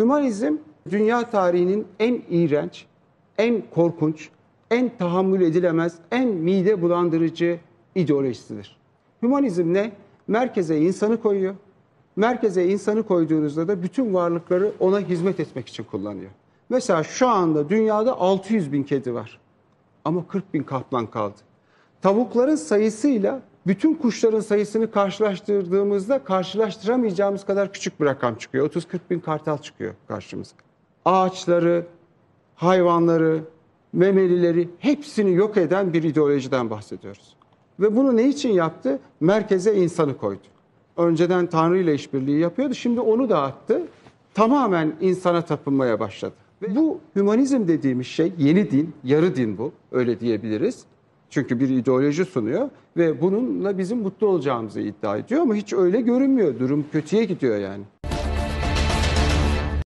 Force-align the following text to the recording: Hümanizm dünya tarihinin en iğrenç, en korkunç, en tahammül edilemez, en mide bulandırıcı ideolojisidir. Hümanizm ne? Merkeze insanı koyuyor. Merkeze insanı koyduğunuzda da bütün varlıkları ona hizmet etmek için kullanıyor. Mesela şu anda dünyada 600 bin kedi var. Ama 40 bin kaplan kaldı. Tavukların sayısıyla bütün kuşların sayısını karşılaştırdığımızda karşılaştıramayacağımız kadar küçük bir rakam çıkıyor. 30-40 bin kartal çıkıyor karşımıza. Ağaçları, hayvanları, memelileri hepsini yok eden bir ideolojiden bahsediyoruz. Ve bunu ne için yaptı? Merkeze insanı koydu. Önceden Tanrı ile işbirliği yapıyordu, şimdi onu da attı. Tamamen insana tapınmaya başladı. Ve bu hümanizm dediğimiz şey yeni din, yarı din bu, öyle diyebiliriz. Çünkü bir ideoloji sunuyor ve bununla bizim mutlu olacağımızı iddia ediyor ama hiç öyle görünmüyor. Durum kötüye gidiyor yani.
Hümanizm 0.00 0.56
dünya 0.90 1.30
tarihinin 1.30 1.86
en 1.98 2.22
iğrenç, 2.30 2.86
en 3.38 3.62
korkunç, 3.74 4.28
en 4.70 4.96
tahammül 4.98 5.40
edilemez, 5.40 5.94
en 6.12 6.28
mide 6.28 6.82
bulandırıcı 6.82 7.60
ideolojisidir. 7.94 8.76
Hümanizm 9.22 9.74
ne? 9.74 9.92
Merkeze 10.28 10.78
insanı 10.78 11.22
koyuyor. 11.22 11.54
Merkeze 12.16 12.68
insanı 12.68 13.02
koyduğunuzda 13.02 13.68
da 13.68 13.82
bütün 13.82 14.14
varlıkları 14.14 14.72
ona 14.80 15.00
hizmet 15.00 15.40
etmek 15.40 15.68
için 15.68 15.84
kullanıyor. 15.84 16.30
Mesela 16.68 17.02
şu 17.02 17.28
anda 17.28 17.68
dünyada 17.68 18.20
600 18.20 18.72
bin 18.72 18.82
kedi 18.82 19.14
var. 19.14 19.40
Ama 20.04 20.26
40 20.26 20.54
bin 20.54 20.62
kaplan 20.62 21.06
kaldı. 21.06 21.36
Tavukların 22.02 22.56
sayısıyla 22.56 23.42
bütün 23.66 23.94
kuşların 23.94 24.40
sayısını 24.40 24.90
karşılaştırdığımızda 24.90 26.24
karşılaştıramayacağımız 26.24 27.44
kadar 27.44 27.72
küçük 27.72 28.00
bir 28.00 28.06
rakam 28.06 28.34
çıkıyor. 28.34 28.70
30-40 28.70 28.98
bin 29.10 29.20
kartal 29.20 29.58
çıkıyor 29.58 29.94
karşımıza. 30.08 30.56
Ağaçları, 31.04 31.86
hayvanları, 32.54 33.40
memelileri 33.92 34.68
hepsini 34.78 35.32
yok 35.34 35.56
eden 35.56 35.92
bir 35.92 36.02
ideolojiden 36.02 36.70
bahsediyoruz. 36.70 37.36
Ve 37.80 37.96
bunu 37.96 38.16
ne 38.16 38.28
için 38.28 38.52
yaptı? 38.52 38.98
Merkeze 39.20 39.74
insanı 39.74 40.16
koydu. 40.16 40.40
Önceden 40.96 41.46
Tanrı 41.46 41.78
ile 41.78 41.94
işbirliği 41.94 42.40
yapıyordu, 42.40 42.74
şimdi 42.74 43.00
onu 43.00 43.28
da 43.28 43.42
attı. 43.42 43.82
Tamamen 44.34 44.92
insana 45.00 45.42
tapınmaya 45.42 46.00
başladı. 46.00 46.34
Ve 46.62 46.76
bu 46.76 47.00
hümanizm 47.16 47.68
dediğimiz 47.68 48.06
şey 48.06 48.32
yeni 48.38 48.70
din, 48.70 48.94
yarı 49.04 49.36
din 49.36 49.58
bu, 49.58 49.72
öyle 49.92 50.20
diyebiliriz. 50.20 50.84
Çünkü 51.30 51.60
bir 51.60 51.68
ideoloji 51.68 52.24
sunuyor 52.24 52.68
ve 52.96 53.20
bununla 53.20 53.78
bizim 53.78 53.98
mutlu 53.98 54.26
olacağımızı 54.26 54.80
iddia 54.80 55.16
ediyor 55.16 55.40
ama 55.40 55.54
hiç 55.54 55.72
öyle 55.72 56.00
görünmüyor. 56.00 56.58
Durum 56.58 56.86
kötüye 56.92 57.24
gidiyor 57.24 57.58
yani. 57.58 57.84